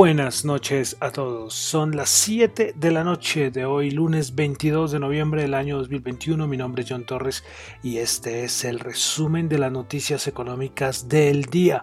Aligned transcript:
Buenas 0.00 0.46
noches 0.46 0.96
a 1.00 1.12
todos. 1.12 1.52
Son 1.52 1.94
las 1.94 2.08
7 2.08 2.72
de 2.74 2.90
la 2.90 3.04
noche 3.04 3.50
de 3.50 3.66
hoy, 3.66 3.90
lunes 3.90 4.34
22 4.34 4.92
de 4.92 4.98
noviembre 4.98 5.42
del 5.42 5.52
año 5.52 5.76
2021. 5.76 6.46
Mi 6.46 6.56
nombre 6.56 6.84
es 6.84 6.88
John 6.88 7.04
Torres 7.04 7.44
y 7.82 7.98
este 7.98 8.44
es 8.44 8.64
el 8.64 8.78
resumen 8.78 9.50
de 9.50 9.58
las 9.58 9.70
noticias 9.70 10.26
económicas 10.26 11.06
del 11.06 11.44
día. 11.44 11.82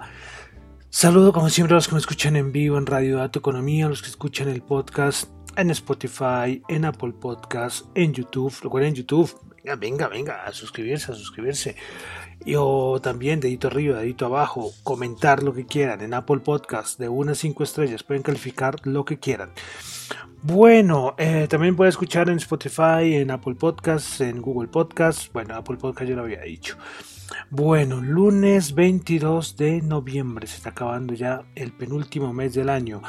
Saludo 0.89 1.31
como 1.31 1.51
siempre 1.51 1.75
a 1.75 1.77
los 1.77 1.87
que 1.87 1.93
me 1.93 1.99
escuchan 1.99 2.35
en 2.35 2.51
vivo 2.51 2.79
en 2.79 2.87
Radio 2.87 3.17
Dato 3.17 3.37
Economía, 3.37 3.85
a 3.85 3.89
los 3.89 4.01
que 4.01 4.09
escuchan 4.09 4.49
el 4.49 4.63
podcast 4.63 5.29
en 5.55 5.69
Spotify, 5.69 6.63
en 6.67 6.85
Apple 6.85 7.13
Podcast, 7.21 7.85
en 7.93 8.13
YouTube. 8.13 8.51
Recuerden 8.63 8.95
YouTube. 8.95 9.31
Venga, 9.63 9.75
venga, 9.75 10.07
venga, 10.07 10.43
a 10.43 10.51
suscribirse, 10.53 11.11
a 11.11 11.15
suscribirse 11.15 11.75
o 12.55 12.99
también 13.01 13.39
dedito 13.39 13.67
arriba, 13.67 13.99
dedito 13.99 14.25
abajo, 14.25 14.71
comentar 14.83 15.43
lo 15.43 15.53
que 15.53 15.65
quieran 15.65 16.01
en 16.01 16.13
Apple 16.13 16.39
Podcast 16.39 16.99
de 16.99 17.09
unas 17.09 17.37
5 17.39 17.63
estrellas, 17.63 18.03
pueden 18.03 18.23
calificar 18.23 18.75
lo 18.85 19.05
que 19.05 19.19
quieran. 19.19 19.51
Bueno, 20.43 21.15
eh, 21.17 21.47
también 21.49 21.75
pueden 21.75 21.89
escuchar 21.89 22.29
en 22.29 22.37
Spotify, 22.37 23.15
en 23.15 23.31
Apple 23.31 23.55
Podcast, 23.55 24.21
en 24.21 24.41
Google 24.41 24.69
Podcast. 24.69 25.33
Bueno, 25.33 25.55
Apple 25.55 25.77
Podcast 25.77 26.09
ya 26.09 26.15
lo 26.15 26.21
había 26.23 26.41
dicho. 26.41 26.77
Bueno, 27.49 28.01
lunes 28.01 28.73
22 28.75 29.57
de 29.57 29.81
noviembre, 29.81 30.47
se 30.47 30.57
está 30.57 30.69
acabando 30.69 31.13
ya 31.13 31.43
el 31.55 31.71
penúltimo 31.71 32.33
mes 32.33 32.53
del 32.53 32.69
año. 32.69 33.01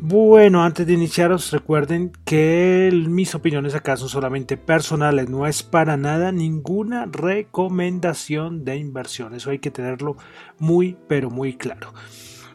Bueno, 0.00 0.62
antes 0.62 0.86
de 0.86 0.92
iniciaros, 0.92 1.50
recuerden 1.52 2.12
que 2.24 2.90
mis 2.92 3.34
opiniones 3.34 3.74
acá 3.74 3.96
son 3.96 4.08
solamente 4.08 4.56
personales, 4.56 5.28
no 5.28 5.46
es 5.46 5.62
para 5.62 5.96
nada 5.96 6.32
ninguna 6.32 7.06
recomendación 7.06 8.64
de 8.64 8.76
inversión, 8.76 9.34
eso 9.34 9.50
hay 9.50 9.58
que 9.58 9.70
tenerlo 9.70 10.16
muy, 10.58 10.96
pero 11.08 11.30
muy 11.30 11.56
claro. 11.56 11.92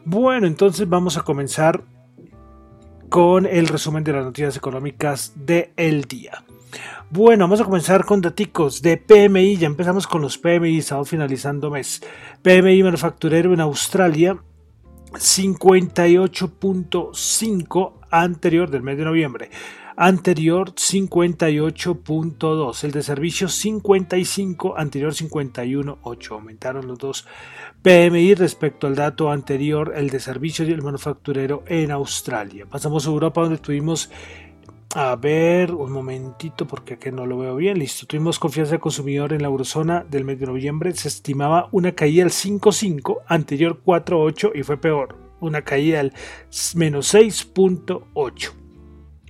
Bueno, 0.04 0.46
entonces 0.46 0.88
vamos 0.88 1.16
a 1.16 1.22
comenzar 1.22 1.84
con 3.08 3.46
el 3.46 3.68
resumen 3.68 4.04
de 4.04 4.12
las 4.12 4.24
noticias 4.24 4.56
económicas 4.56 5.32
del 5.36 6.02
día. 6.04 6.44
Bueno, 7.10 7.44
vamos 7.44 7.60
a 7.60 7.64
comenzar 7.64 8.04
con 8.04 8.20
datos 8.20 8.82
de 8.82 8.96
PMI. 8.96 9.56
Ya 9.56 9.66
empezamos 9.66 10.06
con 10.06 10.22
los 10.22 10.38
PMI, 10.38 10.78
estamos 10.78 11.08
finalizando 11.08 11.70
mes. 11.70 12.00
PMI 12.42 12.82
manufacturero 12.82 13.52
en 13.54 13.60
Australia 13.60 14.38
58.5 15.12 17.92
anterior 18.10 18.70
del 18.70 18.82
mes 18.82 18.98
de 18.98 19.04
noviembre. 19.04 19.50
Anterior 19.96 20.74
58.2. 20.74 22.84
El 22.84 22.90
de 22.90 23.02
servicios 23.02 23.54
55, 23.54 24.76
anterior 24.76 25.12
51.8. 25.12 26.32
Aumentaron 26.32 26.88
los 26.88 26.98
dos 26.98 27.28
PMI 27.82 28.34
respecto 28.34 28.88
al 28.88 28.96
dato 28.96 29.30
anterior, 29.30 29.92
el 29.94 30.10
de 30.10 30.18
servicios 30.18 30.68
y 30.68 30.72
el 30.72 30.82
manufacturero 30.82 31.62
en 31.68 31.92
Australia. 31.92 32.66
Pasamos 32.68 33.06
a 33.06 33.10
Europa 33.10 33.42
donde 33.42 33.58
tuvimos 33.58 34.10
a 34.96 35.16
ver, 35.16 35.74
un 35.74 35.90
momentito 35.90 36.68
porque 36.68 36.94
aquí 36.94 37.10
no 37.10 37.26
lo 37.26 37.36
veo 37.38 37.56
bien. 37.56 37.80
Listo, 37.80 38.06
tuvimos 38.06 38.38
confianza 38.38 38.78
consumidor 38.78 39.32
en 39.32 39.42
la 39.42 39.48
eurozona 39.48 40.04
del 40.08 40.24
mes 40.24 40.38
de 40.38 40.46
noviembre. 40.46 40.94
Se 40.94 41.08
estimaba 41.08 41.68
una 41.72 41.92
caída 41.92 42.22
del 42.22 42.32
5.5, 42.32 43.22
anterior 43.26 43.82
4.8 43.84 44.52
y 44.54 44.62
fue 44.62 44.76
peor, 44.76 45.16
una 45.40 45.62
caída 45.62 45.98
del 45.98 46.12
menos 46.76 47.12
6.8. 47.12 48.52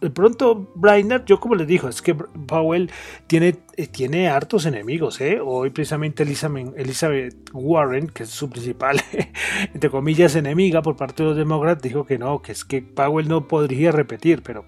De 0.00 0.10
pronto, 0.10 0.70
Brainerd, 0.74 1.24
yo 1.24 1.40
como 1.40 1.54
les 1.54 1.66
digo, 1.66 1.88
es 1.88 2.02
que 2.02 2.14
Powell 2.14 2.90
tiene, 3.26 3.56
eh, 3.76 3.86
tiene 3.86 4.28
hartos 4.28 4.66
enemigos. 4.66 5.20
¿eh? 5.20 5.40
Hoy 5.42 5.70
precisamente 5.70 6.24
Elizabeth 6.24 7.34
Warren, 7.52 8.08
que 8.08 8.24
es 8.24 8.30
su 8.30 8.50
principal, 8.50 9.00
entre 9.74 9.90
comillas, 9.90 10.36
enemiga 10.36 10.82
por 10.82 10.96
parte 10.96 11.22
de 11.22 11.30
los 11.30 11.38
demócratas, 11.38 11.82
dijo 11.82 12.04
que 12.04 12.18
no, 12.18 12.42
que 12.42 12.52
es 12.52 12.64
que 12.64 12.82
Powell 12.82 13.28
no 13.28 13.48
podría 13.48 13.92
repetir, 13.92 14.42
pero 14.42 14.66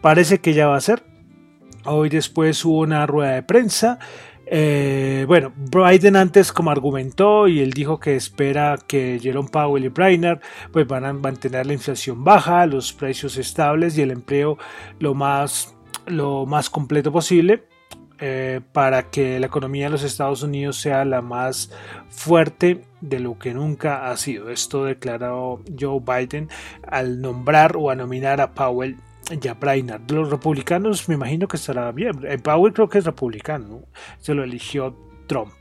parece 0.00 0.38
que 0.38 0.52
ya 0.52 0.66
va 0.66 0.76
a 0.76 0.80
ser. 0.80 1.09
Hoy 1.84 2.08
después 2.08 2.64
hubo 2.64 2.80
una 2.80 3.06
rueda 3.06 3.32
de 3.32 3.42
prensa. 3.42 3.98
Eh, 4.52 5.24
bueno, 5.28 5.52
Biden 5.56 6.16
antes 6.16 6.52
como 6.52 6.70
argumentó 6.72 7.46
y 7.46 7.60
él 7.60 7.70
dijo 7.70 8.00
que 8.00 8.16
espera 8.16 8.76
que 8.84 9.20
Jerome 9.22 9.48
Powell 9.48 9.84
y 9.84 9.88
Brainerd 9.88 10.40
pues 10.72 10.88
van 10.88 11.04
a 11.04 11.12
mantener 11.12 11.66
la 11.66 11.72
inflación 11.72 12.24
baja, 12.24 12.66
los 12.66 12.92
precios 12.92 13.36
estables 13.36 13.96
y 13.96 14.02
el 14.02 14.10
empleo 14.10 14.58
lo 14.98 15.14
más, 15.14 15.76
lo 16.06 16.46
más 16.46 16.68
completo 16.68 17.12
posible. 17.12 17.64
Eh, 18.22 18.60
para 18.74 19.08
que 19.08 19.40
la 19.40 19.46
economía 19.46 19.86
de 19.86 19.92
los 19.92 20.02
Estados 20.02 20.42
Unidos 20.42 20.76
sea 20.76 21.06
la 21.06 21.22
más 21.22 21.70
fuerte 22.10 22.84
de 23.00 23.18
lo 23.18 23.38
que 23.38 23.54
nunca 23.54 24.10
ha 24.10 24.16
sido. 24.18 24.50
Esto 24.50 24.84
declaró 24.84 25.62
Joe 25.78 26.00
Biden 26.00 26.50
al 26.86 27.22
nombrar 27.22 27.78
o 27.78 27.88
a 27.88 27.94
nominar 27.94 28.42
a 28.42 28.52
Powell 28.52 28.98
ya 29.40 29.54
Brainerd. 29.54 30.10
Los 30.10 30.30
republicanos 30.30 31.08
me 31.08 31.14
imagino 31.14 31.46
que 31.48 31.56
estará 31.56 31.92
bien. 31.92 32.20
Eh, 32.24 32.38
Powell 32.38 32.72
creo 32.72 32.88
que 32.88 32.98
es 32.98 33.04
republicano, 33.04 33.84
se 34.18 34.34
lo 34.34 34.44
eligió 34.44 34.96
Trump. 35.30 35.52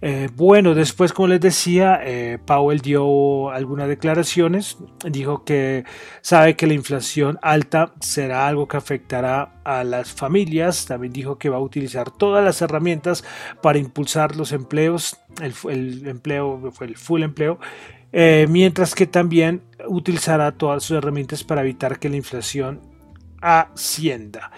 Eh, 0.00 0.30
bueno, 0.34 0.74
después, 0.74 1.12
como 1.12 1.28
les 1.28 1.40
decía, 1.40 2.00
eh, 2.02 2.38
Powell 2.46 2.80
dio 2.80 3.50
algunas 3.50 3.86
declaraciones, 3.86 4.78
dijo 5.04 5.44
que 5.44 5.84
sabe 6.22 6.56
que 6.56 6.66
la 6.66 6.72
inflación 6.72 7.38
alta 7.42 7.92
será 8.00 8.46
algo 8.46 8.66
que 8.68 8.78
afectará 8.78 9.60
a 9.64 9.84
las 9.84 10.14
familias, 10.14 10.86
también 10.86 11.12
dijo 11.12 11.36
que 11.36 11.50
va 11.50 11.58
a 11.58 11.60
utilizar 11.60 12.10
todas 12.10 12.42
las 12.42 12.62
herramientas 12.62 13.22
para 13.60 13.78
impulsar 13.78 14.34
los 14.34 14.52
empleos, 14.52 15.18
el, 15.42 16.08
empleo, 16.08 16.72
fue 16.72 16.86
el 16.86 16.96
full 16.96 17.22
empleo, 17.22 17.58
eh, 18.12 18.46
mientras 18.48 18.94
que 18.94 19.06
también 19.06 19.60
utilizará 19.86 20.52
todas 20.52 20.82
sus 20.82 20.96
herramientas 20.96 21.44
para 21.44 21.60
evitar 21.60 21.98
que 21.98 22.08
la 22.08 22.16
inflación 22.16 22.80
Hacienda. 23.40 24.50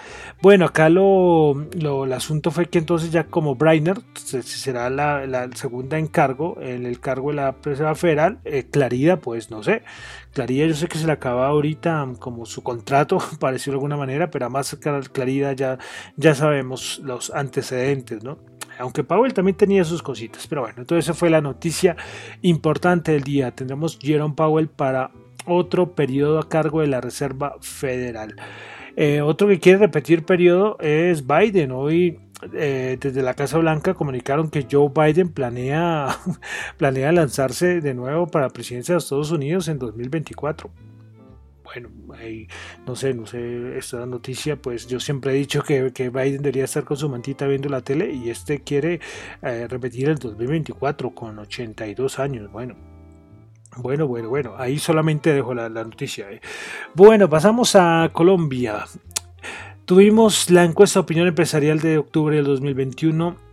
Bueno, 0.42 0.66
acá 0.66 0.88
lo, 0.88 1.66
el 1.72 2.12
asunto 2.12 2.50
fue 2.50 2.66
que 2.66 2.78
entonces 2.78 3.10
ya 3.10 3.24
como 3.24 3.54
Brainer 3.54 3.98
será 4.14 4.88
la, 4.90 5.50
segunda 5.54 5.98
encargo, 5.98 6.56
en 6.60 6.86
el 6.86 7.00
cargo 7.00 7.30
de 7.30 7.36
la 7.36 7.56
Reserva 7.62 7.94
Federal, 7.94 8.38
eh, 8.44 8.66
Clarida, 8.70 9.16
pues 9.16 9.50
no 9.50 9.62
sé, 9.62 9.82
Clarida 10.32 10.66
yo 10.66 10.74
sé 10.74 10.88
que 10.88 10.98
se 10.98 11.06
le 11.06 11.12
acaba 11.12 11.48
ahorita 11.48 12.08
como 12.18 12.46
su 12.46 12.62
contrato, 12.62 13.18
pareció 13.40 13.72
de 13.72 13.76
alguna 13.76 13.96
manera, 13.96 14.30
pero 14.30 14.46
además 14.46 14.76
Clarida 15.12 15.52
ya, 15.52 15.78
ya 16.16 16.34
sabemos 16.34 17.00
los 17.04 17.30
antecedentes, 17.30 18.24
¿no? 18.24 18.38
Aunque 18.78 19.04
Powell 19.04 19.34
también 19.34 19.58
tenía 19.58 19.84
sus 19.84 20.02
cositas, 20.02 20.46
pero 20.46 20.62
bueno, 20.62 20.76
entonces 20.78 21.04
esa 21.04 21.14
fue 21.14 21.28
la 21.28 21.42
noticia 21.42 21.96
importante 22.40 23.12
del 23.12 23.24
día. 23.24 23.50
Tendremos 23.50 23.98
Jerome 24.00 24.34
Powell 24.34 24.68
para 24.68 25.10
otro 25.46 25.94
periodo 25.94 26.38
a 26.38 26.48
cargo 26.48 26.80
de 26.80 26.86
la 26.86 27.00
Reserva 27.00 27.56
Federal. 27.60 28.36
Eh, 28.96 29.20
otro 29.20 29.48
que 29.48 29.60
quiere 29.60 29.78
repetir 29.78 30.24
periodo 30.24 30.78
es 30.80 31.26
Biden. 31.26 31.72
Hoy 31.72 32.18
eh, 32.54 32.96
desde 33.00 33.22
la 33.22 33.34
Casa 33.34 33.58
Blanca 33.58 33.94
comunicaron 33.94 34.50
que 34.50 34.66
Joe 34.70 34.90
Biden 34.94 35.28
planea, 35.28 36.08
planea 36.76 37.12
lanzarse 37.12 37.80
de 37.80 37.94
nuevo 37.94 38.26
para 38.26 38.46
la 38.46 38.52
presidencia 38.52 38.94
de 38.94 38.98
Estados 38.98 39.30
Unidos 39.30 39.68
en 39.68 39.78
2024 39.78 40.70
bueno, 41.72 41.88
no 42.86 42.96
sé, 42.96 43.14
no 43.14 43.26
sé, 43.26 43.78
esta 43.78 44.04
noticia, 44.06 44.56
pues 44.56 44.88
yo 44.88 44.98
siempre 44.98 45.32
he 45.32 45.36
dicho 45.36 45.62
que, 45.62 45.92
que, 45.92 46.10
Biden 46.10 46.42
debería 46.42 46.64
estar 46.64 46.84
con 46.84 46.96
su 46.96 47.08
mantita 47.08 47.46
viendo 47.46 47.68
la 47.68 47.80
tele 47.80 48.12
y 48.12 48.30
este 48.30 48.62
quiere 48.62 49.00
eh, 49.42 49.68
repetir 49.68 50.08
el 50.08 50.16
2024 50.16 51.14
con 51.14 51.38
82 51.38 52.18
años. 52.18 52.50
Bueno, 52.50 52.74
bueno, 53.76 54.06
bueno, 54.06 54.28
bueno, 54.28 54.54
ahí 54.58 54.78
solamente 54.78 55.32
dejo 55.32 55.54
la, 55.54 55.68
noticia. 55.68 56.30
Eh. 56.30 56.40
Bueno, 56.94 57.28
pasamos 57.28 57.76
a 57.76 58.10
Colombia. 58.12 58.84
Tuvimos 59.84 60.50
la 60.50 60.64
encuesta 60.64 61.00
de 61.00 61.04
opinión 61.04 61.26
empresarial 61.26 61.80
de 61.80 61.98
octubre 61.98 62.36
del 62.36 62.44
2021 62.44 63.50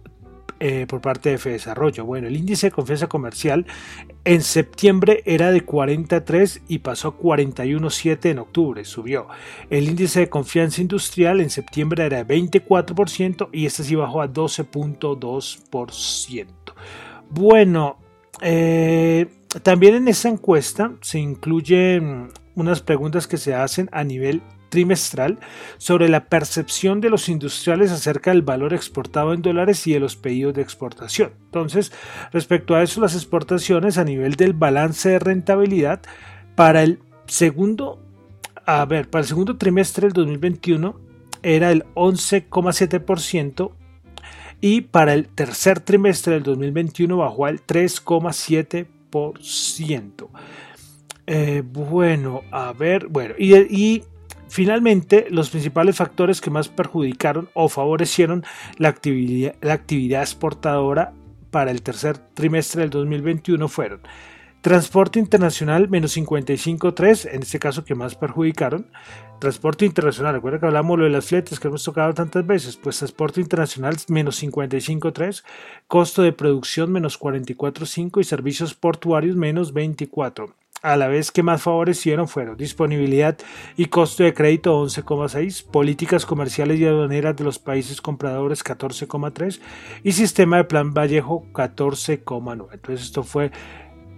eh, 0.60 0.88
por 0.88 1.02
parte 1.02 1.30
de 1.30 1.38
Desarrollo. 1.38 2.04
Bueno, 2.04 2.28
el 2.28 2.36
índice 2.36 2.66
de 2.68 2.72
confianza 2.72 3.06
comercial 3.08 3.68
en 4.24 4.42
septiembre 4.42 5.22
era 5.26 5.52
de 5.52 5.62
43 5.62 6.64
y 6.68 6.80
pasó 6.80 7.10
a 7.10 7.18
41.7 7.18 8.32
en 8.32 8.40
octubre, 8.40 8.84
subió. 8.84 9.28
El 9.70 9.88
índice 9.88 10.22
de 10.22 10.30
confianza 10.30 10.82
industrial 10.82 11.42
en 11.42 11.52
septiembre 11.52 12.06
era 12.06 12.24
de 12.24 12.36
24% 12.36 13.50
y 13.52 13.68
este 13.68 13.84
sí 13.84 13.94
bajó 13.94 14.24
a 14.24 14.28
12.2%. 14.28 16.48
Bueno, 17.30 18.00
eh, 18.42 19.28
también 19.64 19.96
en 19.96 20.08
esta 20.08 20.30
encuesta 20.30 20.94
se 21.02 21.20
incluyen 21.20 22.30
unas 22.56 22.82
preguntas 22.82 23.28
que 23.28 23.38
se 23.38 23.54
hacen 23.54 23.90
a 23.92 24.04
nivel 24.04 24.42
trimestral 24.70 25.40
sobre 25.78 26.10
la 26.10 26.26
percepción 26.26 27.02
de 27.02 27.10
los 27.10 27.30
industriales 27.30 27.92
acerca 27.92 28.32
del 28.32 28.42
valor 28.42 28.74
exportado 28.74 29.34
en 29.34 29.42
dólares 29.42 29.86
y 29.88 29.94
de 29.94 30.00
los 30.00 30.16
pedidos 30.16 30.54
de 30.56 30.62
exportación. 30.62 31.32
Entonces, 31.46 31.92
respecto 32.32 32.76
a 32.76 32.84
eso, 32.84 33.02
las 33.02 33.16
exportaciones 33.16 33.98
a 33.98 34.04
nivel 34.04 34.36
del 34.36 34.54
balance 34.54 35.10
de 35.10 35.20
rentabilidad 35.20 36.02
para 36.56 36.84
el 36.84 37.00
segundo, 37.28 38.02
a 38.66 38.84
ver, 38.86 39.10
para 39.10 39.22
el 39.22 39.28
segundo 39.28 39.58
trimestre 39.58 40.08
del 40.08 40.14
2021 40.14 41.00
era 41.44 41.72
el 41.72 41.86
11,7% 41.94 43.72
y 44.60 44.82
para 44.82 45.14
el 45.14 45.28
tercer 45.28 45.80
trimestre 45.80 46.34
del 46.34 46.44
2021 46.44 47.16
bajó 47.18 47.46
al 47.46 47.66
3,7%. 47.66 48.97
Eh, 51.26 51.62
bueno, 51.66 52.42
a 52.52 52.72
ver, 52.72 53.08
bueno, 53.08 53.36
y, 53.38 54.04
finalmente 54.50 55.28
los 55.30 55.50
principales 55.50 55.98
factores 55.98 56.40
que 56.40 56.50
más 56.50 56.70
perjudicaron 56.70 57.50
o 57.54 57.68
favorecieron 57.68 58.46
la 58.78 58.88
actividad, 58.88 59.56
la 59.62 59.74
actividad 59.74 60.22
exportadora 60.22 61.14
para 61.52 61.72
el 61.72 61.82
tercer 61.82 62.18
trimestre 62.18 62.82
del 62.82 62.90
2021 62.92 63.68
fueron 63.68 64.00
Transporte 64.62 65.20
internacional 65.20 65.88
menos 65.88 66.18
55.3, 66.18 67.30
en 67.32 67.44
este 67.44 67.60
caso 67.60 67.86
que 67.86 67.96
más 67.96 68.16
perjudicaron. 68.16 68.92
Transporte 69.40 69.86
internacional, 69.86 70.34
recuerda 70.34 70.60
que 70.60 70.66
hablamos 70.66 71.00
de 71.00 71.10
las 71.10 71.28
fletes 71.28 71.60
que 71.60 71.68
hemos 71.68 71.84
tocado 71.84 72.14
tantas 72.14 72.46
veces, 72.46 72.76
pues 72.76 72.98
transporte 72.98 73.40
internacional 73.40 73.96
menos 74.10 74.42
55.3, 74.44 75.44
costo 75.88 76.24
de 76.24 76.34
producción 76.34 76.92
menos 76.92 77.20
44.5 77.20 78.20
y 78.20 78.24
servicios 78.24 78.74
portuarios 78.74 79.36
menos 79.36 79.74
24. 79.74 80.56
A 80.84 80.96
la 80.96 81.08
vez 81.08 81.32
que 81.32 81.42
más 81.42 81.64
favorecieron 81.64 82.28
fueron 82.28 82.56
disponibilidad 82.56 83.38
y 83.78 83.86
costo 83.86 84.24
de 84.24 84.34
crédito 84.34 84.84
11,6, 84.84 85.66
políticas 85.66 86.26
comerciales 86.26 86.80
y 86.80 86.86
aduaneras 86.86 87.36
de 87.36 87.44
los 87.44 87.58
países 87.58 88.00
compradores 88.00 88.64
14,3 88.64 89.60
y 90.04 90.12
sistema 90.12 90.58
de 90.58 90.66
plan 90.66 90.94
Vallejo 90.94 91.46
14,9. 91.52 92.68
Entonces 92.74 93.06
esto 93.08 93.24
fue 93.24 93.52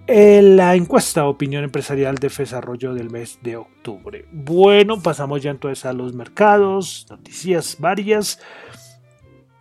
la 0.09 0.75
encuesta 0.75 1.25
opinión 1.25 1.63
empresarial 1.63 2.15
de 2.15 2.29
desarrollo 2.29 2.93
del 2.93 3.11
mes 3.11 3.37
de 3.43 3.57
octubre. 3.57 4.25
Bueno, 4.31 5.01
pasamos 5.01 5.41
ya 5.41 5.51
entonces 5.51 5.85
a 5.85 5.93
los 5.93 6.13
mercados, 6.13 7.05
noticias 7.09 7.77
varias. 7.79 8.39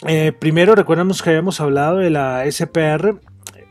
Eh, 0.06 0.32
primero, 0.32 0.74
recordemos 0.74 1.22
que 1.22 1.30
habíamos 1.30 1.60
hablado 1.60 1.96
de 1.96 2.10
la 2.10 2.44
SPR, 2.50 3.20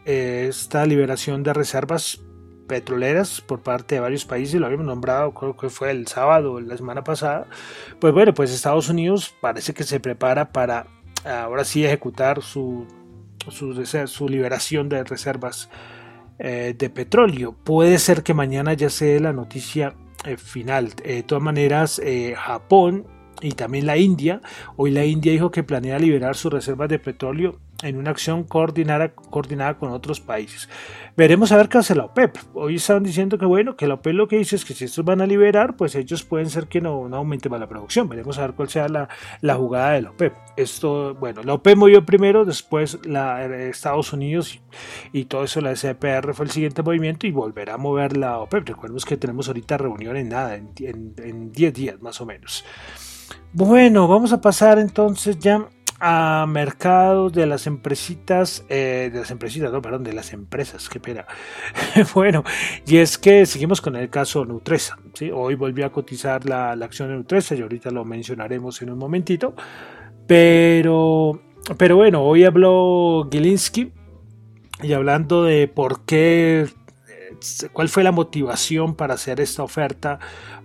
eh, 0.05 0.45
esta 0.49 0.85
liberación 0.85 1.41
de 1.41 1.53
reservas 1.53 2.21
petroleras 2.67 3.41
por 3.41 3.63
parte 3.63 3.95
de 3.95 4.01
varios 4.01 4.25
países, 4.25 4.59
lo 4.59 4.65
habíamos 4.65 4.85
nombrado, 4.85 5.33
creo 5.33 5.55
que 5.55 5.69
fue 5.69 5.89
el 5.89 6.05
sábado, 6.05 6.59
la 6.59 6.77
semana 6.77 7.03
pasada. 7.03 7.47
Pues 7.99 8.13
bueno, 8.13 8.33
pues 8.33 8.51
Estados 8.51 8.89
Unidos 8.89 9.33
parece 9.41 9.73
que 9.73 9.83
se 9.83 9.99
prepara 9.99 10.51
para 10.51 10.85
ahora 11.25 11.63
sí 11.63 11.83
ejecutar 11.83 12.43
su, 12.43 12.85
su, 13.49 13.83
su 14.05 14.29
liberación 14.29 14.89
de 14.89 15.03
reservas 15.03 15.69
eh, 16.39 16.75
de 16.77 16.89
petróleo. 16.89 17.55
Puede 17.63 17.97
ser 17.99 18.23
que 18.23 18.33
mañana 18.33 18.73
ya 18.73 18.89
sea 18.89 19.19
la 19.19 19.33
noticia 19.33 19.95
eh, 20.25 20.37
final. 20.37 20.93
Eh, 21.03 21.15
de 21.15 21.23
todas 21.23 21.43
maneras, 21.43 22.01
Japón 22.35 23.05
y 23.41 23.51
también 23.51 23.85
la 23.85 23.97
India, 23.97 24.41
hoy 24.75 24.91
la 24.91 25.05
India 25.05 25.31
dijo 25.31 25.51
que 25.51 25.63
planea 25.63 25.99
liberar 25.99 26.35
sus 26.35 26.51
reservas 26.51 26.89
de 26.89 26.99
petróleo 26.99 27.59
en 27.83 27.97
una 27.97 28.11
acción 28.11 28.43
coordinada, 28.43 29.09
coordinada 29.09 29.77
con 29.77 29.91
otros 29.91 30.19
países. 30.19 30.69
Veremos 31.15 31.51
a 31.51 31.57
ver 31.57 31.69
qué 31.69 31.77
hace 31.77 31.95
la 31.95 32.05
OPEP. 32.05 32.37
Hoy 32.53 32.75
están 32.75 33.03
diciendo 33.03 33.37
que 33.37 33.45
bueno, 33.45 33.75
que 33.75 33.87
la 33.87 33.95
OPEP 33.95 34.13
lo 34.13 34.27
que 34.27 34.37
dice 34.37 34.55
es 34.55 34.65
que 34.65 34.73
si 34.73 34.85
estos 34.85 35.05
van 35.05 35.21
a 35.21 35.27
liberar, 35.27 35.75
pues 35.75 35.95
ellos 35.95 36.23
pueden 36.23 36.49
ser 36.49 36.67
que 36.67 36.81
no, 36.81 37.07
no 37.07 37.17
aumente 37.17 37.49
más 37.49 37.59
la 37.59 37.67
producción. 37.67 38.09
Veremos 38.09 38.37
a 38.37 38.41
ver 38.41 38.53
cuál 38.53 38.69
sea 38.69 38.87
la, 38.87 39.09
la, 39.41 39.55
jugada 39.55 39.91
de 39.91 40.01
la 40.01 40.09
OPEP. 40.11 40.33
Esto, 40.57 41.15
bueno, 41.15 41.43
la 41.43 41.53
OPEP 41.53 41.77
movió 41.77 42.05
primero, 42.05 42.45
después 42.45 42.99
la, 43.05 43.45
eh, 43.45 43.69
Estados 43.69 44.13
Unidos 44.13 44.59
y, 45.11 45.25
todo 45.25 45.43
eso, 45.43 45.61
la 45.61 45.75
SPR 45.75 46.33
fue 46.33 46.45
el 46.45 46.51
siguiente 46.51 46.81
movimiento 46.81 47.27
y 47.27 47.31
volverá 47.31 47.75
a 47.75 47.77
mover 47.77 48.17
la 48.17 48.39
OPEP. 48.39 48.69
Recuerden 48.69 48.97
que 49.07 49.17
tenemos 49.17 49.47
ahorita 49.47 49.77
reunión 49.77 50.17
en 50.17 50.29
nada, 50.29 50.55
en 50.55 51.51
10 51.51 51.73
días 51.73 52.01
más 52.01 52.19
o 52.21 52.25
menos. 52.25 52.65
Bueno, 53.53 54.07
vamos 54.07 54.33
a 54.33 54.41
pasar 54.41 54.77
entonces 54.77 55.39
ya 55.39 55.67
a 55.99 56.45
mercados 56.47 57.33
de 57.33 57.45
las 57.45 57.67
empresitas, 57.67 58.63
eh, 58.69 59.09
de 59.11 59.19
las 59.19 59.31
empresitas, 59.31 59.71
no, 59.71 59.81
perdón, 59.81 60.03
de 60.03 60.13
las 60.13 60.33
empresas, 60.33 60.89
qué 60.89 60.99
pena. 60.99 61.25
bueno, 62.13 62.43
y 62.85 62.97
es 62.97 63.17
que 63.17 63.45
seguimos 63.45 63.81
con 63.81 63.95
el 63.95 64.09
caso 64.09 64.45
Nutresa. 64.45 64.97
¿sí? 65.13 65.31
Hoy 65.33 65.55
volvió 65.55 65.85
a 65.85 65.91
cotizar 65.91 66.45
la, 66.45 66.71
acción 66.71 67.09
de 67.09 67.15
Nutresa 67.15 67.55
y 67.55 67.61
ahorita 67.61 67.89
lo 67.91 68.05
mencionaremos 68.05 68.81
en 68.81 68.91
un 68.91 68.99
momentito. 68.99 69.55
Pero, 70.27 71.41
pero 71.77 71.95
bueno, 71.95 72.21
hoy 72.23 72.43
habló 72.43 73.27
Gilinski 73.31 73.91
y 74.83 74.93
hablando 74.93 75.43
de 75.43 75.67
por 75.67 76.05
qué 76.05 76.67
cuál 77.73 77.89
fue 77.89 78.03
la 78.03 78.11
motivación 78.11 78.95
para 78.95 79.15
hacer 79.15 79.39
esta 79.39 79.63
oferta 79.63 80.19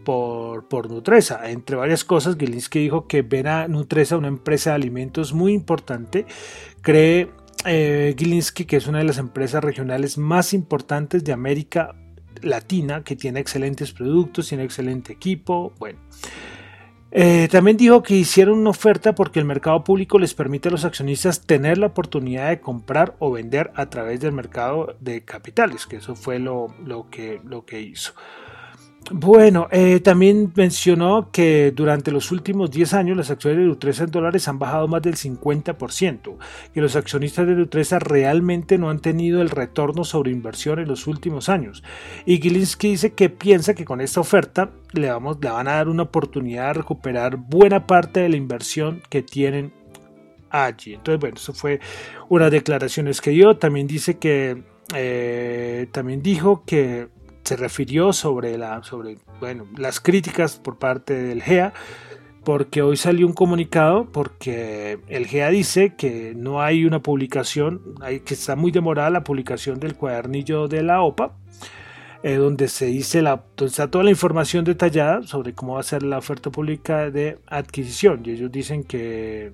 por, 0.05 0.69
por 0.69 0.91
Nutresa. 0.91 1.51
Entre 1.51 1.77
varias 1.77 2.05
cosas, 2.05 2.37
Gilinski 2.37 2.81
dijo 2.81 3.07
que 3.07 3.23
ven 3.23 3.47
a 3.47 3.69
Nutresa 3.69 4.17
una 4.17 4.29
empresa 4.29 4.71
de 4.71 4.77
alimentos 4.77 5.33
muy 5.33 5.53
importante. 5.53 6.27
Cree 6.81 7.31
eh, 7.65 8.15
Gilinski 8.19 8.65
que 8.65 8.77
es 8.77 8.87
una 8.87 8.99
de 8.99 9.05
las 9.05 9.19
empresas 9.19 9.63
regionales 9.63 10.19
más 10.19 10.53
importantes 10.53 11.25
de 11.25 11.33
América 11.33 11.95
Latina, 12.43 13.05
que 13.05 13.17
tiene 13.17 13.41
excelentes 13.41 13.93
productos, 13.93 14.49
tiene 14.49 14.65
excelente 14.65 15.13
equipo. 15.13 15.73
Bueno. 15.79 15.99
Eh, 17.15 17.47
también 17.51 17.77
dijo 17.77 18.03
que 18.03 18.15
hicieron 18.15 18.59
una 18.59 18.71
oferta 18.71 19.15
porque 19.15 19.39
el 19.39 19.45
mercado 19.45 19.85
público 19.85 20.19
les 20.19 20.33
permite 20.33 20.69
a 20.69 20.73
los 20.73 20.87
accionistas 20.87 21.43
tener 21.43 21.77
la 21.77 21.89
oportunidad 21.89 22.49
de 22.49 22.61
comprar 22.61 23.17
o 23.19 23.31
vender 23.31 23.71
a 23.75 23.91
través 23.91 24.21
del 24.21 24.33
mercado 24.33 24.97
de 24.99 25.23
capitales, 25.23 25.87
que 25.87 25.97
eso 25.97 26.17
fue 26.17 26.39
lo, 26.39 26.75
lo, 26.87 27.11
que, 27.11 27.43
lo 27.45 27.67
que 27.67 27.83
hizo. 27.83 28.15
Bueno, 29.11 29.69
eh, 29.73 30.01
también 30.01 30.53
mencionó 30.55 31.29
que 31.33 31.73
durante 31.75 32.13
los 32.13 32.31
últimos 32.31 32.71
10 32.71 32.95
años 32.95 33.17
las 33.17 33.31
acciones 33.31 33.59
de 33.59 33.65
Nutresa 33.65 34.05
en 34.05 34.11
dólares 34.11 34.47
han 34.47 34.59
bajado 34.59 34.87
más 34.87 35.03
del 35.03 35.17
50%, 35.17 36.37
que 36.73 36.81
los 36.81 36.95
accionistas 36.95 37.47
de 37.47 37.55
Nutresa 37.55 37.99
realmente 37.99 38.79
no 38.79 38.91
han 38.91 39.01
tenido 39.01 39.43
el 39.43 39.51
retorno 39.51 40.05
sobre 40.05 40.31
inversión 40.31 40.79
en 40.79 40.89
los 40.89 41.07
últimos 41.09 41.49
años. 41.49 41.83
Y 42.27 42.41
Gilinski 42.41 42.91
dice 42.91 43.13
que 43.13 43.29
piensa 43.29 43.75
que 43.75 43.85
con 43.85 44.01
esta 44.01 44.21
oferta 44.21 44.71
le, 44.93 45.11
vamos, 45.11 45.39
le 45.41 45.51
van 45.51 45.69
a 45.69 45.73
dar 45.73 45.89
una 45.89 46.05
oportunidad 46.05 46.69
de 46.69 46.75
recuperar 46.75 47.37
buena 47.37 47.87
parte 47.87 48.21
de 48.21 48.29
la 48.29 48.37
inversión 48.37 49.03
que 49.11 49.23
tienen 49.23 49.73
allí. 50.49 50.95
Entonces, 50.95 51.21
bueno, 51.21 51.37
eso 51.37 51.53
fue 51.53 51.81
unas 52.29 52.53
declaraciones 52.53 53.21
que 53.21 53.31
dio. 53.31 53.57
También 53.57 53.89
dice 53.89 54.19
que, 54.19 54.63
eh, 54.95 55.89
también 55.91 56.23
dijo 56.23 56.63
que 56.65 57.09
se 57.45 57.57
refirió 57.57 58.13
sobre, 58.13 58.57
la, 58.59 58.83
sobre 58.83 59.19
bueno, 59.41 59.67
las 59.77 60.01
críticas 60.01 60.57
por 60.57 60.79
parte 60.79 61.15
del 61.15 61.43
GEA, 61.43 61.73
porque 62.45 62.83
hoy 62.83 62.97
salió 62.97 63.27
un 63.27 63.33
comunicado, 63.33 64.07
porque 64.11 64.99
el 65.09 65.27
GEA 65.27 65.51
dice 65.51 65.95
que 65.97 66.35
no 66.37 66.61
hay 66.61 66.85
una 66.85 67.01
publicación, 67.01 67.81
hay, 68.01 68.21
que 68.21 68.35
está 68.35 68.57
muy 68.57 68.73
demorada 68.73 69.11
la 69.11 69.25
publicación 69.25 69.79
del 69.79 69.95
cuadernillo 69.95 70.69
de 70.69 70.83
la 70.83 71.03
OPA, 71.03 71.37
eh, 72.25 72.37
donde 72.37 72.69
se 72.69 72.87
dice 72.87 73.23
la, 73.23 73.43
donde 73.57 73.71
está 73.71 73.91
toda 73.91 74.05
la 74.05 74.11
información 74.11 74.65
detallada 74.65 75.23
sobre 75.23 75.55
cómo 75.55 75.75
va 75.75 75.81
a 75.81 75.85
ser 75.85 76.03
la 76.03 76.19
oferta 76.19 76.51
pública 76.51 77.11
de 77.11 77.39
adquisición. 77.47 78.23
Y 78.25 78.31
ellos 78.31 78.51
dicen 78.51 78.85
que, 78.85 79.53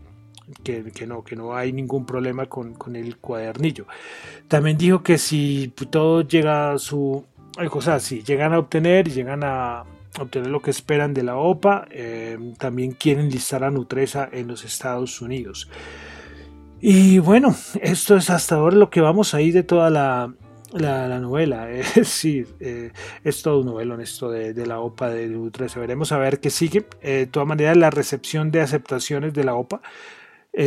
que, 0.62 0.84
que 0.92 1.06
no, 1.06 1.24
que 1.24 1.36
no 1.36 1.54
hay 1.54 1.72
ningún 1.72 2.04
problema 2.04 2.46
con, 2.46 2.74
con, 2.74 2.96
el 2.96 3.16
cuadernillo. 3.18 3.86
También 4.48 4.76
dijo 4.76 5.02
que 5.02 5.18
si 5.18 5.72
todo 5.90 6.22
llega 6.22 6.72
a 6.72 6.78
su 6.78 7.24
cosas 7.66 8.02
si 8.02 8.22
llegan 8.22 8.52
a 8.52 8.58
obtener 8.58 9.10
llegan 9.10 9.42
a 9.42 9.84
obtener 10.22 10.50
lo 10.50 10.60
que 10.60 10.70
esperan 10.70 11.14
de 11.14 11.22
la 11.22 11.36
OPA, 11.36 11.86
eh, 11.90 12.38
también 12.58 12.92
quieren 12.92 13.30
listar 13.30 13.64
a 13.64 13.70
Nutresa 13.70 14.28
en 14.32 14.48
los 14.48 14.64
Estados 14.64 15.20
Unidos. 15.20 15.68
Y 16.80 17.18
bueno, 17.18 17.54
esto 17.82 18.16
es 18.16 18.30
hasta 18.30 18.56
ahora 18.56 18.76
lo 18.76 18.90
que 18.90 19.00
vamos 19.00 19.34
a 19.34 19.40
ir 19.40 19.52
de 19.52 19.64
toda 19.64 19.90
la, 19.90 20.32
la, 20.72 21.18
novela. 21.18 21.70
Es 21.72 21.94
decir, 21.94 22.48
eh, 22.60 22.92
es 23.24 23.42
todo 23.42 23.60
un 23.60 23.66
novelón 23.66 24.00
esto 24.00 24.30
de, 24.30 24.66
la 24.66 24.80
OPA 24.80 25.10
de 25.10 25.26
Nutresa. 25.28 25.80
Veremos 25.80 26.12
a 26.12 26.18
ver 26.18 26.40
qué 26.40 26.50
sigue. 26.50 26.86
Eh, 27.02 27.12
de 27.12 27.26
todas 27.26 27.48
maneras, 27.48 27.76
la 27.76 27.90
recepción 27.90 28.50
de 28.50 28.60
aceptaciones 28.60 29.34
de 29.34 29.44
la 29.44 29.54
OPA 29.54 29.80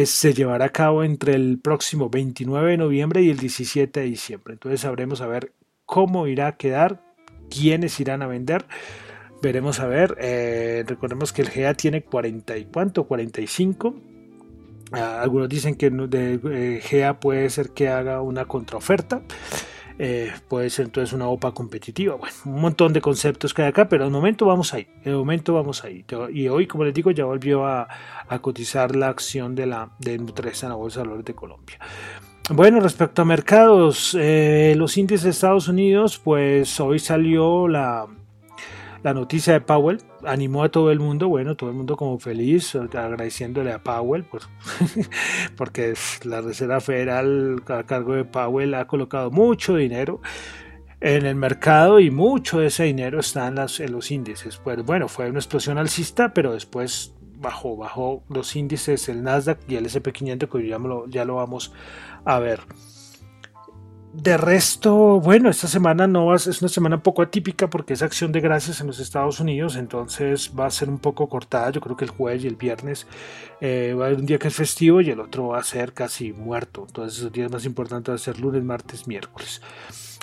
se 0.05 0.33
llevará 0.33 0.65
a 0.65 0.69
cabo 0.69 1.03
entre 1.03 1.33
el 1.33 1.60
próximo 1.60 2.10
29 2.10 2.71
de 2.71 2.77
noviembre 2.77 3.24
y 3.24 3.29
el 3.29 3.38
17 3.38 4.00
de 4.00 4.05
diciembre. 4.05 4.53
Entonces 4.53 4.81
sabremos 4.81 5.19
a 5.19 5.27
ver 5.27 5.51
cómo 5.91 6.25
irá 6.25 6.48
a 6.48 6.51
quedar, 6.53 7.03
quiénes 7.50 8.00
irán 8.00 8.21
a 8.21 8.27
vender. 8.27 8.65
Veremos 9.41 9.81
a 9.81 9.88
ver. 9.88 10.15
Eh, 10.21 10.86
recordemos 10.88 11.33
que 11.33 11.41
el 11.41 11.50
GA 11.50 11.74
tiene 11.74 12.01
40 12.01 12.57
y 12.57 12.63
cuánto, 12.63 13.03
45. 13.03 13.93
Ah, 14.93 15.19
algunos 15.21 15.50
dicen 15.50 15.75
que 15.75 15.89
de 15.89 16.39
eh, 16.45 16.81
GA 16.89 17.19
puede 17.19 17.50
ser 17.50 17.71
que 17.71 17.89
haga 17.89 18.21
una 18.21 18.45
contraoferta. 18.45 19.21
Eh, 20.00 20.31
puede 20.48 20.69
ser 20.69 20.86
entonces 20.86 21.12
una 21.12 21.27
OPA 21.27 21.53
competitiva. 21.53 22.15
Bueno, 22.15 22.36
un 22.45 22.62
montón 22.62 22.93
de 22.93 23.01
conceptos 23.01 23.53
que 23.53 23.63
hay 23.63 23.67
acá, 23.67 23.89
pero 23.89 24.05
de 24.05 24.12
momento 24.12 24.45
vamos 24.45 24.74
ahí. 24.74 24.88
De 25.03 25.12
momento 25.12 25.53
vamos 25.53 25.83
ahí. 25.83 26.05
Y 26.31 26.48
hoy, 26.48 26.67
como 26.67 26.86
les 26.86 26.93
digo, 26.93 27.12
ya 27.12 27.25
volvió 27.25 27.65
a, 27.67 27.89
cotizar 28.39 28.95
la 28.95 29.10
acción 29.10 29.55
de 29.55 29.65
la 29.65 29.91
de 30.00 30.17
Nutresa 30.17 30.67
en 30.67 30.69
la 30.69 30.77
Bolsa 30.77 31.01
de 31.01 31.07
Valores 31.07 31.25
de 31.25 31.36
Colombia. 31.36 31.79
Bueno, 32.50 32.81
respecto 32.81 33.21
a 33.21 33.25
mercados, 33.25 34.17
eh, 34.19 34.74
los 34.75 34.98
índices 34.98 35.24
de 35.24 35.29
Estados 35.29 35.67
Unidos, 35.67 36.19
pues 36.21 36.79
hoy 36.81 37.00
salió 37.00 37.67
la, 37.67 38.07
la 39.03 39.13
noticia 39.13 39.53
de 39.53 39.62
Powell, 39.62 40.01
animó 40.25 40.63
a 40.63 40.69
todo 40.69 40.91
el 40.91 41.00
mundo, 41.00 41.29
bueno, 41.29 41.55
todo 41.55 41.69
el 41.69 41.75
mundo 41.75 41.95
como 41.95 42.19
feliz, 42.19 42.75
agradeciéndole 42.75 43.71
a 43.71 43.81
Powell, 43.81 44.25
pues, 44.25 44.50
porque 45.55 45.93
la 46.24 46.41
Reserva 46.41 46.81
Federal 46.81 47.63
a 47.67 47.83
cargo 47.83 48.15
de 48.15 48.25
Powell 48.25 48.74
ha 48.74 48.86
colocado 48.86 49.31
mucho 49.31 49.75
dinero 49.75 50.19
en 51.00 51.25
el 51.25 51.36
mercado 51.36 52.00
y 52.00 52.12
mucho 52.12 52.60
de 52.60 52.67
ese 52.67 52.83
dinero 52.83 53.19
está 53.19 53.48
en, 53.48 53.57
en 53.57 53.91
los 53.91 54.12
índices. 54.12 54.57
Pues 54.57 54.83
bueno, 54.83 55.07
fue 55.07 55.29
una 55.29 55.39
explosión 55.39 55.77
alcista, 55.77 56.33
pero 56.33 56.53
después 56.53 57.15
bajó, 57.41 57.75
bajó 57.75 58.24
los 58.29 58.55
índices, 58.55 59.10
el 59.10 59.24
Nasdaq 59.24 59.60
y 59.67 59.75
el 59.75 59.86
SP500, 59.86 60.50
que 60.50 60.67
ya 60.67 60.77
lo, 60.77 61.07
ya 61.07 61.25
lo 61.25 61.36
vamos 61.36 61.74
a 62.24 62.39
ver. 62.39 62.62
De 64.13 64.36
resto, 64.36 65.22
bueno, 65.22 65.50
esta 65.50 65.70
semana 65.70 66.06
no 66.06 66.25
va, 66.25 66.36
es 66.36 66.62
una 66.62 66.68
semana 66.68 67.01
poco 67.01 67.22
atípica 67.22 67.70
porque 67.70 67.94
es 67.94 68.01
acción 68.01 68.34
de 68.34 68.41
gracias 68.41 68.82
en 68.82 68.88
los 68.88 69.00
Estados 69.00 69.39
Unidos, 69.39 69.77
entonces 69.77 70.51
va 70.58 70.65
a 70.65 70.70
ser 70.70 70.89
un 70.89 71.00
poco 71.00 71.30
cortada. 71.30 71.70
Yo 71.70 71.80
creo 71.80 71.96
que 71.96 72.03
el 72.03 72.12
jueves 72.12 72.44
y 72.44 72.48
el 72.48 72.58
viernes 72.58 73.08
eh, 73.62 73.96
va 73.98 74.03
a 74.03 74.08
haber 74.08 74.20
un 74.20 74.25
día 74.25 74.38
que 74.38 74.50
es 74.50 74.53
festivo 74.53 75.00
y 75.00 75.12
el 75.12 75.22
otro 75.22 75.48
va 75.50 75.60
a 75.60 75.63
ser 75.63 75.94
casi 75.94 76.34
muerto. 76.34 76.84
Entonces, 76.86 77.20
esos 77.20 77.32
días 77.32 77.50
más 77.50 77.63
importantes 77.63 78.10
van 78.10 78.15
a 78.15 78.18
ser 78.18 78.38
lunes, 78.38 78.62
martes, 78.65 79.08
miércoles. 79.08 79.62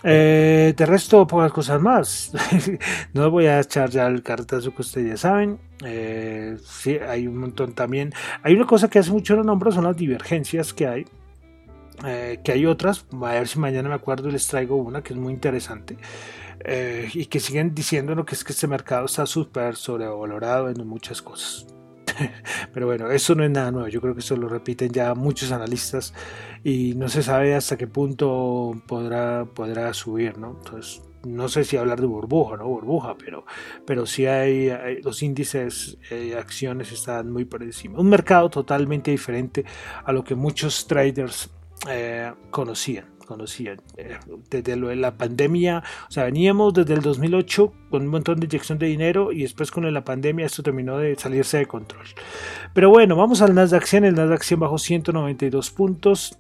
Eh, 0.03 0.75
de 0.77 0.87
resto, 0.87 1.27
pocas 1.27 1.51
cosas 1.51 1.81
más. 1.81 2.33
no 3.15 3.31
voy 3.31 3.47
a 3.47 3.59
echar 3.59 3.89
ya 3.89 4.07
el 4.07 4.23
cartazo 4.23 4.75
que 4.75 4.83
ustedes 4.83 5.09
ya 5.09 5.17
saben. 5.17 5.61
Eh, 5.83 6.59
sí, 6.63 6.99
hay 6.99 7.27
un 7.27 7.39
montón 7.39 7.73
también. 7.73 8.13
Hay 8.43 8.55
una 8.55 8.67
cosa 8.67 8.91
que 8.91 8.99
hace 8.99 9.11
mucho 9.11 9.35
lo 9.35 9.45
nombro, 9.45 9.73
son 9.73 9.85
las 9.85 9.97
divergencias 9.97 10.75
que 10.75 10.87
hay 10.87 11.07
eh, 12.05 12.41
que 12.45 12.53
hay 12.53 12.67
otras, 12.67 13.07
a 13.13 13.33
ver 13.33 13.49
si 13.49 13.59
mañana 13.59 13.89
me 13.89 13.95
acuerdo 13.95 14.31
les 14.31 14.47
traigo 14.47 14.77
una 14.77 15.03
que 15.03 15.13
es 15.13 15.19
muy 15.19 15.33
interesante. 15.33 15.97
Eh, 16.61 17.09
y 17.15 17.27
que 17.27 17.39
siguen 17.39 17.75
diciendo 17.75 18.25
que 18.25 18.35
es 18.35 18.43
que 18.43 18.53
este 18.53 18.67
mercado 18.67 19.07
está 19.07 19.27
súper 19.27 19.77
sobrevalorado 19.77 20.69
en 20.69 20.87
muchas 20.87 21.23
cosas. 21.23 21.67
Pero 22.75 22.87
bueno, 22.87 23.11
eso 23.11 23.35
no 23.35 23.45
es 23.45 23.51
nada 23.51 23.71
nuevo. 23.71 23.89
Yo 23.89 24.01
creo 24.01 24.15
que 24.15 24.21
eso 24.21 24.37
lo 24.37 24.49
repiten 24.49 24.91
ya 24.91 25.15
muchos 25.15 25.53
analistas 25.53 26.15
y 26.65 26.95
no 26.97 27.09
se 27.09 27.23
sabe 27.23 27.55
hasta 27.55 27.77
qué 27.77 27.87
punto 27.87 28.73
podrá, 28.87 29.45
podrá 29.45 29.95
subir, 29.95 30.37
¿no? 30.39 30.57
Entonces, 30.59 31.03
no 31.25 31.49
sé 31.49 31.65
si 31.65 31.77
hablar 31.77 32.01
de 32.01 32.07
burbuja, 32.07 32.57
¿no? 32.57 32.67
Burbuja, 32.67 33.17
pero, 33.19 33.45
pero 33.87 34.07
sí 34.07 34.27
hay, 34.27 35.01
los 35.03 35.23
índices 35.23 35.99
eh, 36.11 36.37
acciones 36.39 36.93
están 36.93 37.31
muy 37.31 37.45
por 37.45 37.63
encima. 37.63 37.99
Un 37.99 38.09
mercado 38.09 38.51
totalmente 38.51 39.11
diferente 39.11 39.65
a 40.05 40.13
lo 40.13 40.25
que 40.25 40.35
muchos 40.35 40.87
traders 40.87 41.51
eh, 41.89 42.33
conocían, 42.51 43.07
conocían. 43.27 43.81
Eh, 43.97 44.19
desde 44.51 44.77
lo 44.77 44.89
de 44.89 44.97
la 44.97 45.17
pandemia, 45.17 45.83
o 46.09 46.11
sea, 46.11 46.25
veníamos 46.25 46.75
desde 46.75 46.95
el 46.95 47.03
2008 47.03 47.73
con 47.91 48.03
un 48.03 48.09
montón 48.09 48.41
de 48.41 48.47
inyección 48.47 48.79
de 48.79 48.87
dinero 48.87 49.33
y 49.33 49.43
después 49.43 49.71
con 49.71 49.93
la 49.93 50.05
pandemia 50.05 50.47
esto 50.47 50.63
terminó 50.63 50.99
de 50.99 51.15
salirse 51.17 51.59
de 51.59 51.67
control. 51.67 52.07
Pero 52.75 52.91
bueno, 52.91 53.17
vamos 53.17 53.43
al 53.43 53.55
Nasdaq 53.55 53.85
100, 53.85 54.05
el 54.05 54.15
Nasdaq 54.15 54.43
100 54.43 54.61
bajó 54.61 54.79
192 54.79 55.71
puntos. 55.71 56.39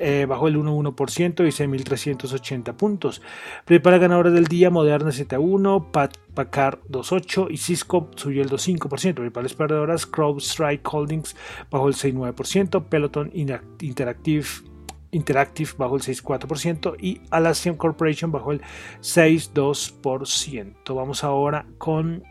Eh, 0.00 0.26
bajó 0.26 0.48
el 0.48 0.56
1,1% 0.56 1.46
y 1.46 1.50
6.380 1.50 2.74
puntos. 2.74 3.22
Prepara 3.64 3.98
ganadores 3.98 4.32
del 4.32 4.46
día, 4.46 4.70
Moderna 4.70 5.10
7,1, 5.10 5.90
Pacar 6.34 6.80
2,8 6.88 7.48
y 7.50 7.56
Cisco 7.56 8.10
subió 8.16 8.42
el 8.42 8.50
2,5%. 8.50 9.14
Principales 9.14 9.54
perdedoras, 9.54 10.06
CrowdStrike 10.06 10.86
Holdings 10.92 11.36
bajó 11.70 11.88
el 11.88 11.94
6,9%, 11.94 12.84
Peloton 12.84 13.30
Interactive 13.34 14.46
Interactive 15.12 15.70
bajó 15.78 15.96
el 15.96 16.02
6,4% 16.02 16.96
y 17.00 17.20
Alassian 17.30 17.76
Corporation 17.76 18.32
bajó 18.32 18.52
el 18.52 18.60
6,2%. 19.00 20.94
Vamos 20.94 21.24
ahora 21.24 21.64
con 21.78 22.22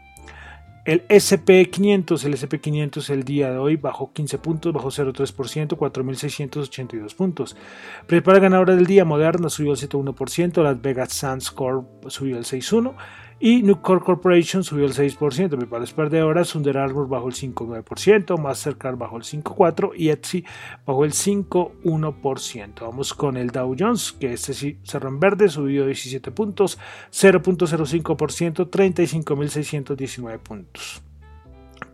el 0.86 1.08
SP500, 1.08 2.24
el 2.26 2.36
SP500 2.36 3.10
el 3.10 3.24
día 3.24 3.50
de 3.50 3.58
hoy 3.58 3.76
bajó 3.76 4.14
15 4.14 4.38
puntos, 4.38 4.72
bajó 4.72 4.90
0,3%, 4.90 5.76
4.682 5.76 7.16
puntos. 7.16 7.58
Prepara 8.06 8.38
ganadora 8.38 8.76
del 8.76 8.86
día, 8.86 9.04
Moderna 9.04 9.50
subió 9.50 9.74
el 9.74 9.80
7,1%, 9.80 10.62
Las 10.62 10.80
Vegas 10.80 11.12
Sands 11.12 11.50
Corp 11.50 12.08
subió 12.08 12.38
el 12.38 12.46
6,1%, 12.46 12.94
y 13.40 13.64
Nucor 13.64 14.04
Corporation 14.04 14.64
subió 14.64 14.86
el 14.86 14.94
6%, 14.94 15.50
principales 15.50 15.94
perdedoras, 15.94 16.56
Under 16.56 16.78
Armour 16.78 17.10
bajó 17.10 17.28
el 17.28 17.34
5,9%, 17.34 18.40
Mastercard 18.40 18.98
bajó 18.98 19.18
el 19.18 19.24
5,4% 19.24 19.92
y 19.96 20.10
Etsy 20.10 20.46
bajó 20.86 21.04
el 21.04 21.12
5,1%. 21.12 22.82
Vamos 22.82 23.14
con 23.14 23.36
el 23.38 23.50
Dow 23.50 23.76
Jones, 23.78 24.14
que 24.14 24.34
este 24.34 24.54
sí 24.54 24.78
cerró 24.84 25.10
en 25.10 25.20
verde, 25.20 25.50
subió 25.50 25.86
17 25.86 26.32
puntos, 26.32 26.80
0,05%, 27.12 28.70
35.619 28.70 30.40
puntos. 30.40 31.04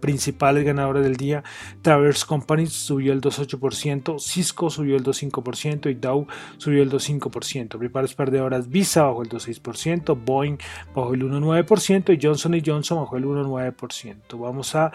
Principales 0.02 0.66
ganadores 0.66 1.04
del 1.04 1.16
día, 1.16 1.44
Traverse 1.82 2.26
Company 2.26 2.68
subió 2.68 3.14
el 3.14 3.22
2.8%, 3.22 4.20
Cisco 4.20 4.70
subió 4.70 4.98
el 4.98 5.04
2.5% 5.04 5.90
y 5.90 5.94
Dow 5.94 6.28
subió 6.58 6.84
el 6.84 6.92
2.5%. 6.92 7.78
Principales 7.78 8.14
perdedoras, 8.14 8.70
Visa 8.70 9.04
bajó 9.04 9.24
el 9.24 9.30
2.6%, 9.30 10.20
Boeing 10.26 10.58
bajó 10.94 11.14
el 11.14 11.24
1.9% 11.24 12.14
y 12.14 12.20
Johnson 12.22 12.62
Johnson 12.66 13.00
bajó 13.00 13.18
el 13.18 13.26
1.9%. 13.26 14.40
Vamos 14.40 14.76
a 14.76 14.92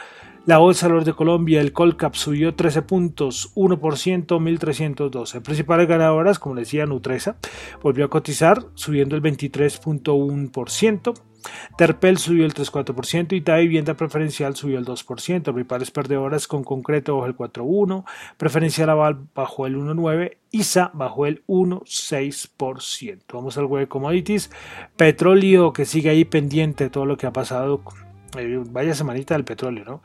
la 0.46 0.58
Bolsa 0.58 0.88
de 0.88 1.12
Colombia, 1.12 1.60
el 1.60 1.72
Colcap 1.72 2.14
subió 2.14 2.54
13 2.54 2.82
puntos, 2.82 3.52
1%, 3.56 4.40
1312. 4.40 5.40
Principales 5.40 5.88
ganadoras, 5.88 6.38
como 6.38 6.54
decía, 6.54 6.86
Nutresa 6.86 7.36
volvió 7.82 8.04
a 8.04 8.10
cotizar, 8.10 8.64
subiendo 8.74 9.16
el 9.16 9.22
23.1%. 9.22 11.14
Terpel 11.76 12.18
subió 12.18 12.44
el 12.44 12.54
3,4% 12.54 13.36
y 13.36 13.40
Ta 13.40 13.56
Vivienda 13.56 13.94
Preferencial 13.94 14.56
subió 14.56 14.78
el 14.78 14.84
2%. 14.84 15.42
Principales 15.42 15.90
perdedoras 15.90 16.46
con 16.46 16.64
concreto 16.64 17.16
bajó 17.16 17.26
el 17.26 17.36
4,1%, 17.36 18.04
Preferencial 18.36 18.90
Aval 18.90 19.18
bajó 19.34 19.66
el 19.66 19.76
1,9%, 19.76 20.36
ISA 20.52 20.90
bajó 20.94 21.26
el 21.26 21.44
1,6%. 21.46 23.22
Vamos 23.32 23.58
al 23.58 23.66
web 23.66 23.80
de 23.82 23.88
commodities. 23.88 24.50
Petróleo 24.96 25.72
que 25.72 25.84
sigue 25.84 26.10
ahí 26.10 26.24
pendiente 26.24 26.84
de 26.84 26.90
todo 26.90 27.04
lo 27.04 27.16
que 27.16 27.26
ha 27.26 27.32
pasado. 27.32 27.82
Eh, 28.38 28.62
vaya 28.70 28.94
semanita 28.94 29.34
del 29.34 29.44
petróleo, 29.44 29.84
¿no? 29.84 30.02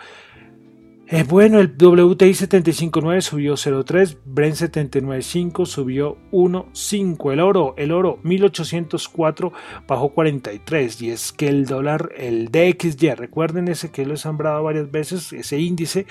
Eh, 1.13 1.25
bueno, 1.27 1.59
el 1.59 1.75
WTI 1.77 2.31
75.9 2.31 3.19
subió 3.19 3.55
0.3, 3.55 4.17
Brent 4.23 4.55
79.5 4.55 5.65
subió 5.65 6.17
1.5, 6.31 7.33
el 7.33 7.41
oro, 7.41 7.73
el 7.75 7.91
oro 7.91 8.19
1804 8.23 9.51
bajó 9.85 10.13
43 10.13 11.01
y 11.01 11.09
es 11.09 11.33
que 11.33 11.49
el 11.49 11.65
dólar, 11.65 12.13
el 12.15 12.45
DXY, 12.47 13.15
recuerden 13.15 13.67
ese 13.67 13.91
que 13.91 14.05
lo 14.05 14.13
he 14.13 14.17
sembrado 14.17 14.63
varias 14.63 14.89
veces, 14.89 15.33
ese 15.33 15.59
índice 15.59 16.05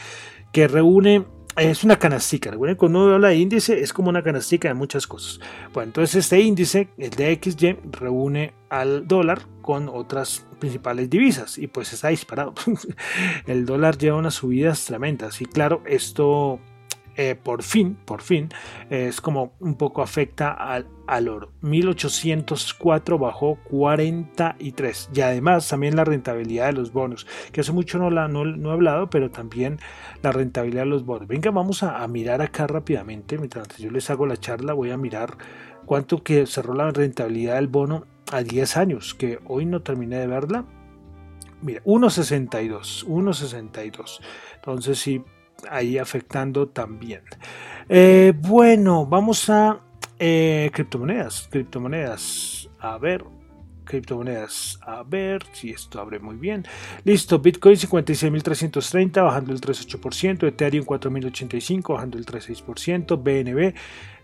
que 0.52 0.68
reúne 0.68 1.24
es 1.56 1.84
una 1.84 1.98
canastica. 1.98 2.56
Cuando 2.76 3.04
uno 3.04 3.14
habla 3.14 3.28
de 3.28 3.36
índice, 3.36 3.80
es 3.80 3.92
como 3.92 4.08
una 4.08 4.22
canastica 4.22 4.68
de 4.68 4.74
muchas 4.74 5.06
cosas. 5.06 5.40
Bueno, 5.72 5.88
entonces 5.88 6.16
este 6.16 6.40
índice, 6.40 6.88
el 6.96 7.10
DXY, 7.10 7.78
reúne 7.90 8.54
al 8.68 9.06
dólar 9.06 9.42
con 9.62 9.88
otras 9.88 10.46
principales 10.58 11.10
divisas 11.10 11.58
y 11.58 11.66
pues 11.66 11.92
está 11.92 12.08
disparado. 12.08 12.54
el 13.46 13.66
dólar 13.66 13.98
lleva 13.98 14.16
unas 14.18 14.34
subidas 14.34 14.84
tremendas 14.84 15.40
y 15.40 15.46
claro, 15.46 15.82
esto 15.86 16.60
eh, 17.22 17.34
por 17.34 17.62
fin, 17.62 17.98
por 18.06 18.22
fin, 18.22 18.48
es 18.88 19.20
como 19.20 19.52
un 19.60 19.74
poco 19.74 20.00
afecta 20.00 20.52
al, 20.52 20.86
al, 21.06 21.28
oro. 21.28 21.52
1804 21.60 23.18
bajó 23.18 23.58
43 23.64 25.10
y 25.12 25.20
además 25.20 25.68
también 25.68 25.96
la 25.96 26.04
rentabilidad 26.04 26.68
de 26.68 26.72
los 26.72 26.94
bonos, 26.94 27.26
que 27.52 27.60
hace 27.60 27.72
mucho 27.72 27.98
no, 27.98 28.08
la, 28.08 28.26
no, 28.26 28.70
he 28.70 28.72
hablado, 28.72 29.10
pero 29.10 29.30
también 29.30 29.80
la 30.22 30.32
rentabilidad 30.32 30.84
de 30.84 30.88
los 30.88 31.04
bonos. 31.04 31.28
Venga, 31.28 31.50
vamos 31.50 31.82
a, 31.82 32.02
a 32.02 32.08
mirar 32.08 32.40
acá 32.40 32.66
rápidamente, 32.66 33.36
mientras 33.36 33.68
yo 33.76 33.90
les 33.90 34.08
hago 34.08 34.24
la 34.24 34.38
charla, 34.38 34.72
voy 34.72 34.90
a 34.90 34.96
mirar 34.96 35.36
cuánto 35.84 36.22
que 36.22 36.46
cerró 36.46 36.72
la 36.72 36.90
rentabilidad 36.90 37.56
del 37.56 37.68
bono 37.68 38.06
a 38.32 38.42
10 38.42 38.78
años, 38.78 39.12
que 39.14 39.40
hoy 39.46 39.66
no 39.66 39.82
terminé 39.82 40.16
de 40.16 40.26
verla. 40.26 40.64
Mira, 41.60 41.82
1.62, 41.84 43.04
1.62. 43.04 44.20
Entonces 44.56 44.98
sí, 44.98 45.22
ahí 45.68 45.98
afectando 45.98 46.68
también. 46.68 47.22
Eh, 47.88 48.32
bueno, 48.36 49.06
vamos 49.06 49.50
a 49.50 49.80
eh, 50.18 50.70
criptomonedas. 50.72 51.48
Criptomonedas. 51.50 52.68
A 52.78 52.98
ver. 52.98 53.24
Criptomonedas. 53.84 54.78
A 54.82 55.02
ver 55.02 55.42
si 55.52 55.70
esto 55.70 56.00
abre 56.00 56.18
muy 56.20 56.36
bien. 56.36 56.64
Listo. 57.04 57.38
Bitcoin 57.40 57.76
56.330 57.76 59.24
bajando 59.24 59.52
el 59.52 59.60
3.8%. 59.60 60.46
Ethereum 60.46 60.84
4.085 60.84 61.94
bajando 61.94 62.18
el 62.18 62.26
3.6%. 62.26 63.16
BNB 63.16 63.74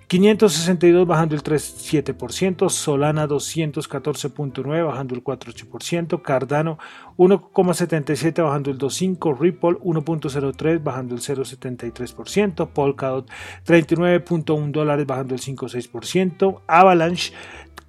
562 0.08 1.06
bajando 1.06 1.34
el 1.34 1.42
3,7%, 1.42 2.68
Solana 2.70 3.26
214.9 3.26 4.86
bajando 4.86 5.14
el 5.16 5.24
4,8%, 5.24 6.22
Cardano 6.22 6.78
1,77 7.16 8.44
bajando 8.44 8.70
el 8.70 8.78
2,5%, 8.78 9.38
Ripple 9.38 9.70
1.03 9.70 10.82
bajando 10.82 11.14
el 11.16 11.20
0,73%, 11.20 12.68
Polkadot 12.68 13.28
39.1 13.66 14.70
dólares 14.70 15.06
bajando 15.06 15.34
el 15.34 15.40
5,6%, 15.40 16.60
Avalanche 16.68 17.32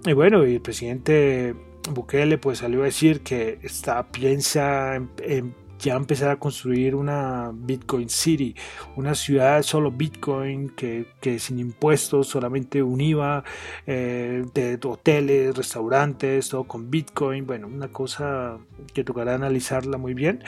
Y 0.06 0.14
bueno, 0.14 0.44
el 0.44 0.62
presidente 0.62 1.54
Bukele 1.88 2.38
pues 2.38 2.58
salió 2.58 2.82
a 2.82 2.84
decir 2.84 3.22
que 3.22 3.58
está, 3.62 4.06
piensa 4.08 4.96
en, 4.96 5.54
ya 5.80 5.94
empezar 5.96 6.30
a 6.30 6.36
construir 6.36 6.94
una 6.94 7.50
Bitcoin 7.54 8.08
City, 8.08 8.54
una 8.96 9.14
ciudad 9.14 9.62
solo 9.62 9.90
Bitcoin 9.90 10.70
que, 10.70 11.06
sin 11.38 11.58
impuestos, 11.58 12.28
solamente 12.28 12.82
un 12.82 13.00
IVA, 13.00 13.44
eh, 13.86 14.44
de 14.52 14.78
hoteles, 14.84 15.56
restaurantes, 15.56 16.50
todo 16.50 16.64
con 16.64 16.90
Bitcoin, 16.90 17.46
bueno, 17.46 17.66
una 17.66 17.88
cosa 17.88 18.58
que 18.92 19.04
tocará 19.04 19.34
analizarla 19.34 19.96
muy 19.96 20.14
bien. 20.14 20.44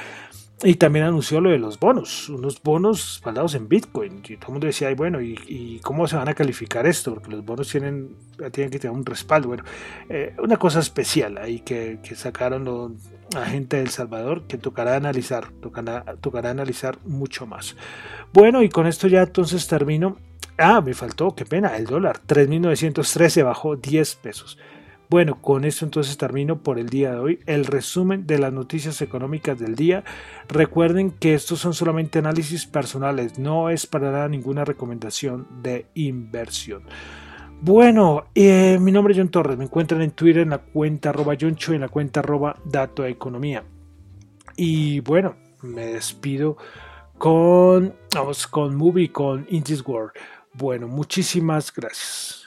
Y 0.64 0.76
también 0.76 1.06
anunció 1.06 1.40
lo 1.40 1.50
de 1.50 1.58
los 1.58 1.80
bonos, 1.80 2.28
unos 2.28 2.62
bonos 2.62 3.14
respaldados 3.14 3.56
en 3.56 3.68
Bitcoin. 3.68 4.22
Y 4.28 4.36
todo 4.36 4.48
el 4.48 4.52
mundo 4.52 4.66
decía, 4.68 4.88
Ay, 4.88 4.94
bueno, 4.94 5.20
¿y, 5.20 5.80
cómo 5.82 6.06
se 6.06 6.16
van 6.16 6.28
a 6.28 6.34
calificar 6.34 6.86
esto? 6.86 7.14
Porque 7.14 7.30
los 7.30 7.44
bonos 7.44 7.68
tienen, 7.68 8.16
tienen 8.52 8.70
que 8.70 8.78
tener 8.78 8.96
un 8.96 9.04
respaldo. 9.04 9.48
Bueno, 9.48 9.64
eh, 10.08 10.36
una 10.38 10.56
cosa 10.58 10.78
especial 10.78 11.38
ahí 11.38 11.60
que, 11.60 11.98
que 12.00 12.14
sacaron 12.14 12.64
los 12.64 12.92
agentes 13.34 13.78
de 13.78 13.84
El 13.84 13.90
Salvador 13.90 14.46
que 14.46 14.56
tocará 14.56 14.94
analizar, 14.94 15.50
tocará, 15.60 16.04
tocará 16.20 16.50
analizar 16.50 16.98
mucho 17.04 17.44
más. 17.44 17.76
Bueno, 18.32 18.62
y 18.62 18.68
con 18.68 18.86
esto 18.86 19.08
ya 19.08 19.22
entonces 19.22 19.66
termino. 19.66 20.18
Ah, 20.58 20.80
me 20.80 20.94
faltó, 20.94 21.34
qué 21.34 21.44
pena, 21.44 21.76
el 21.76 21.86
dólar. 21.86 22.20
3.913 22.26 23.44
bajó 23.44 23.74
10 23.74 24.14
pesos. 24.16 24.58
Bueno, 25.12 25.42
con 25.42 25.66
eso 25.66 25.84
entonces 25.84 26.16
termino 26.16 26.62
por 26.62 26.78
el 26.78 26.88
día 26.88 27.12
de 27.12 27.18
hoy 27.18 27.38
el 27.44 27.66
resumen 27.66 28.26
de 28.26 28.38
las 28.38 28.50
noticias 28.50 29.02
económicas 29.02 29.58
del 29.58 29.74
día. 29.74 30.04
Recuerden 30.48 31.10
que 31.10 31.34
estos 31.34 31.58
son 31.58 31.74
solamente 31.74 32.18
análisis 32.18 32.64
personales, 32.64 33.38
no 33.38 33.68
es 33.68 33.86
para 33.86 34.10
dar 34.10 34.30
ninguna 34.30 34.64
recomendación 34.64 35.46
de 35.62 35.84
inversión. 35.92 36.84
Bueno, 37.60 38.24
eh, 38.34 38.78
mi 38.80 38.90
nombre 38.90 39.12
es 39.12 39.18
John 39.18 39.28
Torres, 39.28 39.58
me 39.58 39.64
encuentran 39.64 40.00
en 40.00 40.12
Twitter 40.12 40.44
en 40.44 40.48
la 40.48 40.62
cuenta 40.62 41.10
arroba 41.10 41.34
y 41.34 41.44
en 41.44 41.80
la 41.82 41.90
cuenta 41.90 42.20
arroba 42.20 42.56
Dato 42.64 43.04
Economía. 43.04 43.64
Y 44.56 45.00
bueno, 45.00 45.34
me 45.60 45.88
despido 45.88 46.56
con, 47.18 47.94
vamos, 48.14 48.46
con 48.46 48.74
Movie, 48.74 49.12
con 49.12 49.46
In 49.50 49.62
World. 49.84 50.12
Bueno, 50.54 50.88
muchísimas 50.88 51.70
gracias. 51.70 52.41